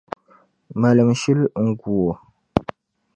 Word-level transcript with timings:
Maalim 0.79 1.11
shili 1.21 1.45
n-gu 1.65 1.93
o. 2.09 2.13